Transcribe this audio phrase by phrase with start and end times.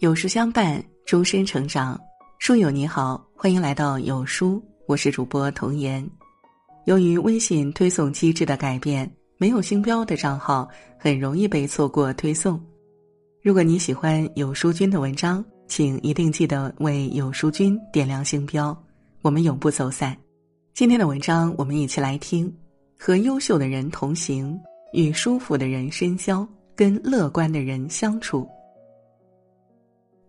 [0.00, 2.00] 有书相伴，终身成长。
[2.38, 6.08] 书友你好，欢迎来到有书，我是主播童言。
[6.84, 12.64] 由于微信推送机制的改变，没有星标的账号很容易被错过推送。
[13.42, 18.80] 如果你喜欢有书君的文章，请一定记得为有书君点亮星标，
[19.22, 20.16] 我们永不走散。
[20.74, 22.54] 今天的文章，我们一起来听：
[22.96, 24.56] 和优秀的人同行，
[24.92, 28.48] 与舒服的人深交，跟乐观的人相处。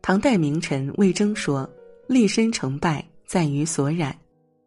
[0.00, 1.68] 唐代名臣魏征说
[2.08, 4.16] ：“立身成败在于所染。”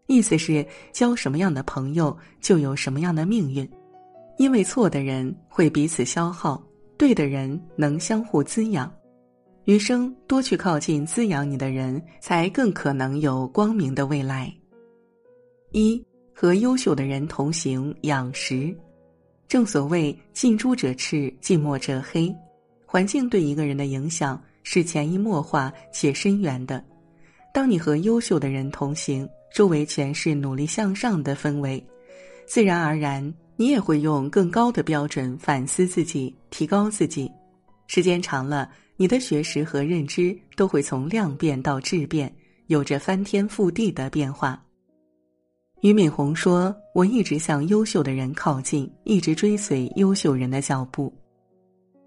[0.08, 3.68] 意思是交什么样的朋友，就有什么样的命运。
[4.38, 6.62] 因为错的人会彼此消耗，
[6.98, 8.92] 对的人能相互滋养。
[9.66, 14.54] 余生多去靠近滋养你的人，才更可能有光明的未来。
[15.72, 18.76] 一和优秀的人同行，养识。
[19.48, 22.36] 正所谓近朱者赤，近墨者黑。
[22.86, 24.42] 环境对一个人的影响。
[24.64, 26.84] 是潜移默化且深远的。
[27.54, 31.84] 当你和优秀的人同行，周围全是努力向上的氛围，
[32.48, 37.30] 自然而然，你也会用更高的标准反思自己，提高自己。
[37.88, 42.34] 时间长了，你的学识和认知都会从量变到质变，
[42.68, 44.64] 有着翻天覆地的变化。
[45.82, 51.14] 俞敏洪说：“我一直向优秀的人靠近，一直追随优秀人的脚步。”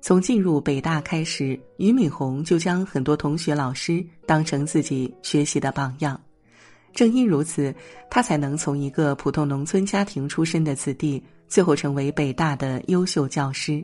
[0.04, 6.20] 从进入北大开始，俞敏洪就将很多同学、老师当成自己学习的榜样。
[6.92, 7.74] 正因如此，
[8.10, 13.82] 他才能从一个普通农村家庭出身的子弟，最后成为北大的优秀教师。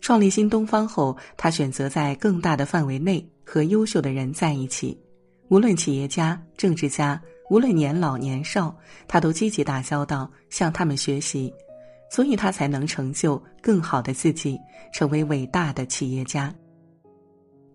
[0.00, 4.98] 创立新东方后，他选择在更大的范围内和优秀的人在一起。
[5.50, 11.54] 无论企业家、政治家，无论年老年少，他都积极打交道，向他们学习。
[12.10, 14.58] 所以他才能成就更好的自己，
[14.92, 16.54] 成为伟大的企业家。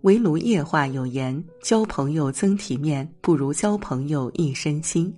[0.02, 5.16] 围炉夜话有言：“交朋友增体面，不如交朋友益身心。”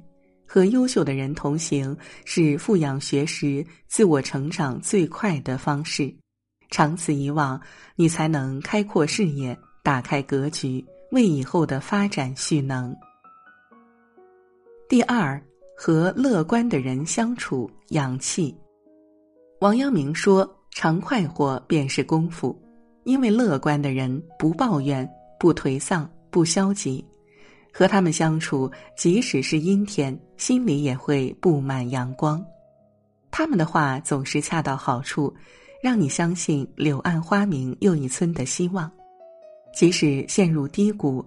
[0.47, 6.15] 和优秀的人同行，是富养学识、自我成长最快的方式。
[6.69, 7.59] 长此以往，
[7.95, 12.95] 你才能开阔视野，打开格局，为以后的发展蓄能。
[14.87, 15.41] 第二，
[15.75, 18.55] 和乐观的人相处，养气。
[19.59, 22.53] 王阳明说：“常快活便是功夫，
[23.05, 27.03] 因为乐观的人不抱怨、不颓丧、不消极，
[27.71, 32.45] 和他们相处，即使是阴天，心里也会布满阳光。
[33.31, 35.33] 他们的话总是恰到好处，
[35.81, 38.91] 让你相信柳暗花明又一村的希望。
[39.73, 41.25] 即使陷入低谷，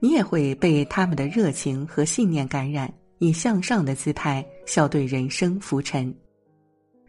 [0.00, 6.12] 你也会被他们的热情和信念感染，以向上的姿态笑对人生浮沉。”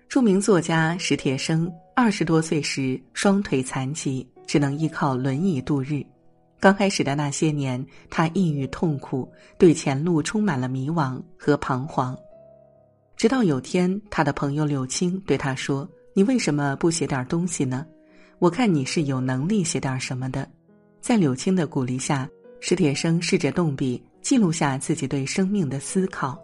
[0.10, 6.02] 著名作家史铁生二十多岁时双腿残疾，只能依靠轮椅度日。
[6.62, 12.18] 刚开始的那些年，他抑郁痛苦，对前路充满了迷惘和彷徨。
[13.18, 17.86] 直到有天，他的朋友柳青对他说：“你为什么不写点东西呢？
[18.40, 20.48] 我看你是有能力写点什么的。”
[21.02, 22.30] 在柳青的鼓励下，
[22.62, 26.40] 史铁生试着动笔记录下自己对生命的思考。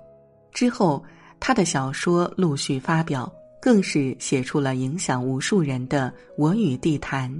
[0.52, 1.02] 之后，
[1.40, 3.32] 他的小说陆续发表。
[3.64, 7.32] 更是写出了影响无数人的《我与地坛》。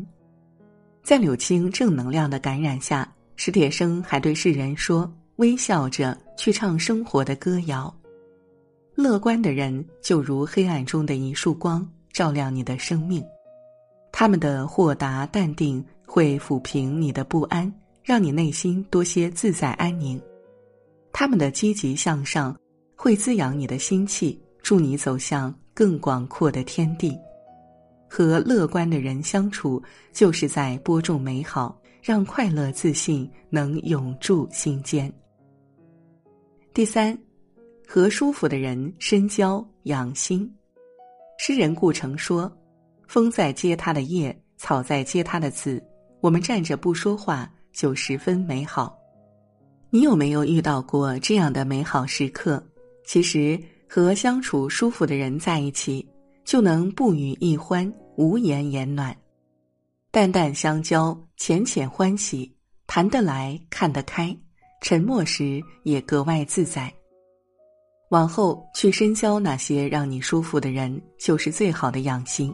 [1.04, 7.94] 在柳青正能量的感染下，史铁生还对世人说：“微笑着去唱生活的歌谣。
[8.96, 13.22] 乐观的人就如黑暗中的一束光，照亮你的生命。
[14.10, 17.70] 他们的豁达淡定会抚平你的不安，
[18.02, 20.18] 让你内心多些自在安宁。
[21.12, 22.58] 他们的积极向上
[22.96, 27.18] 会滋养你的心气，助你走向。”更广阔的天地，
[28.08, 35.12] 和乐观的人相处，就是在播种美好，让快乐自信能永驻心间。
[36.74, 37.18] 第三，
[37.88, 40.48] 和舒服的人深交养心。
[41.40, 42.52] 诗人顾城说
[43.08, 45.84] ：“风在接他的叶，草在接他的籽，
[46.22, 48.96] 我们站着不说话，就十分美好。”
[49.90, 52.64] 你有没有遇到过这样的美好时刻？
[53.06, 53.60] 其实。
[53.96, 56.04] 和相处舒服的人在一起，
[56.44, 59.16] 就能不语亦欢，无言言暖，
[60.10, 62.52] 淡淡相交，浅浅欢喜，
[62.88, 64.36] 谈得来，看得开，
[64.82, 66.92] 沉默时也格外自在。
[68.10, 72.52] 往后去深交那些让你舒服的人，就是最好的养心。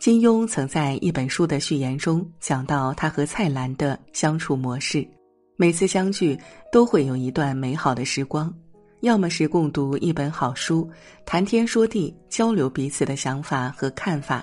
[0.00, 5.06] 金庸曾在一本书的序言中讲到他和蔡澜的相处模式，
[5.54, 6.36] 每次相聚
[6.72, 8.52] 都会有一段美好的时光。
[9.00, 10.88] 要么是共读一本好书，
[11.24, 14.42] 谈天说地，交流彼此的想法和看法；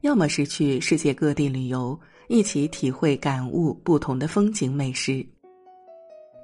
[0.00, 1.98] 要么是去世界各地旅游，
[2.28, 5.24] 一起体会感悟不同的风景美食。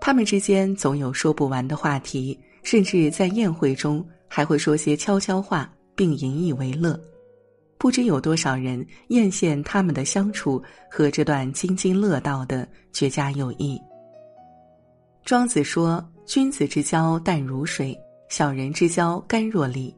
[0.00, 6.98] 他们之间总有说不完的话题，甚至在宴会中还会说些悄悄话，并引以为乐。
[7.78, 13.80] 不知有多少人艳羡他们的相处和这段津津乐道的绝佳友谊。
[15.24, 17.96] 庄子说：“君子之交淡如水，
[18.28, 19.94] 小人之交甘若醴。”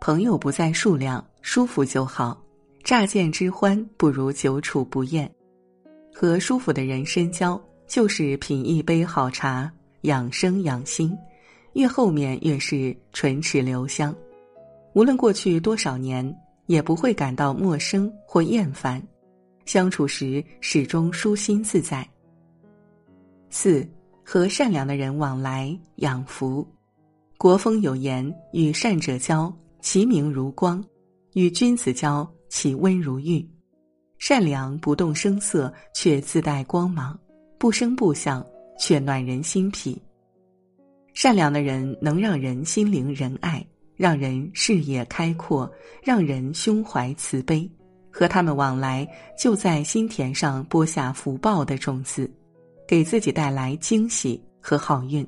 [0.00, 2.40] 朋友不在数量，舒服就好。
[2.82, 5.30] 乍见之欢不如久处不厌。
[6.12, 11.16] 和舒服的人深交，就是品一杯好茶，养生养心。
[11.74, 14.14] 越后面越是唇齿留香。
[14.94, 16.36] 无论过去多少年，
[16.66, 19.02] 也不会感到陌生或厌烦。
[19.64, 22.06] 相处时始终舒心自在。
[23.48, 23.88] 四。
[24.24, 26.66] 和善良的人往来养福，
[27.36, 30.80] 国风有言：“与善者交，其明如光；
[31.34, 33.46] 与君子交，其温如玉。”
[34.18, 37.12] 善良不动声色，却自带光芒；
[37.58, 38.46] 不声不响，
[38.78, 40.00] 却暖人心脾。
[41.12, 43.66] 善良的人能让人心灵仁爱，
[43.96, 45.70] 让人视野开阔，
[46.02, 47.68] 让人胸怀慈悲。
[48.10, 52.30] 和他们往来，就在心田上播下福报的种子。
[52.92, 55.26] 给自己带来惊喜和好运。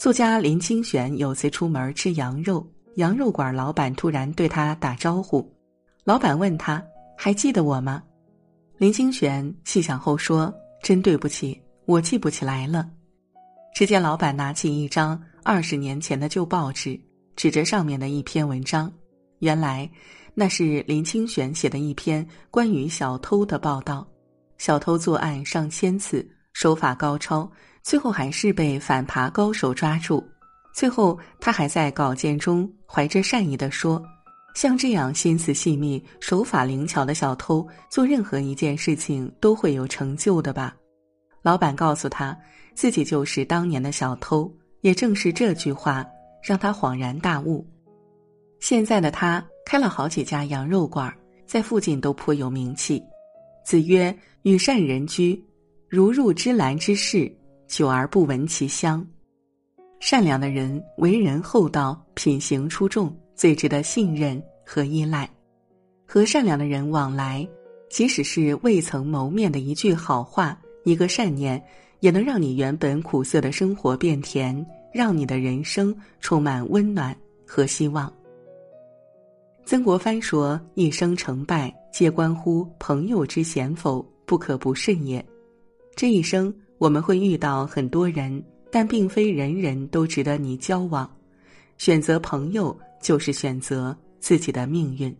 [0.00, 2.66] 作家林清玄有次出门吃羊肉，
[2.96, 5.48] 羊肉馆老板突然对他打招呼，
[6.02, 6.84] 老板问他
[7.16, 8.02] 还记得我吗？
[8.78, 12.90] 林清玄细想后说：“真对不起，我记不起来了。”
[13.72, 17.00] 只见老板拿起一张二十年前的旧报纸，
[17.36, 18.92] 指着上面的一篇文章，
[19.38, 19.88] 原来
[20.34, 24.04] 那是林清玄写的一篇关于小偷的报道。
[24.58, 27.48] 小偷作案上千次，手法高超，
[27.82, 30.22] 最后还是被反扒高手抓住。
[30.74, 34.02] 最后，他还在稿件中怀着善意的说
[34.54, 40.74] ：“像这样心思细密、手法灵巧的小偷，做任何一件事情都会有成就的吧？”
[41.42, 42.36] 老板告诉他，
[42.74, 44.52] 自己就是当年的小偷。
[44.82, 46.06] 也正是这句话，
[46.42, 47.66] 让他恍然大悟。
[48.60, 51.12] 现在的他开了好几家羊肉馆，
[51.46, 53.00] 在附近都颇有名气。
[53.64, 54.16] 子曰。
[54.48, 55.38] 与善人居，
[55.90, 57.30] 如入芝兰之室，
[57.66, 59.06] 久而不闻其香。
[60.00, 65.28] 善良的人为人厚道，品行出众，最值得信任和依赖。
[66.06, 67.46] 和善良的人往来，
[67.90, 71.62] 即使是未曾谋面的一句好话、一个善念，
[72.00, 74.64] 也能让你原本苦涩的生活变甜，
[74.94, 77.14] 让你的人生充满温暖
[77.46, 78.10] 和希望。
[79.66, 85.24] 曾国藩说：“一生成败，皆关乎朋友之贤否。”不可不慎也。
[85.96, 91.10] 这一生我们会遇到很多人，但并非人人都值得你交往。
[91.78, 95.16] 选择朋友，就是选择自己的命运。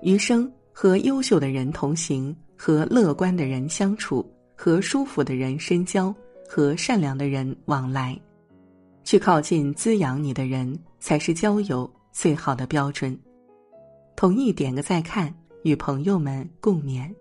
[0.00, 4.24] 余生和优秀的人同行，和乐观的人相处，
[4.56, 6.14] 和舒服的人深交，
[6.48, 8.18] 和善良的人往来，
[9.04, 13.16] 去靠近滋养你的人，才是交友最好的标准。
[14.16, 17.12] 同意点个再看，与朋友们共勉。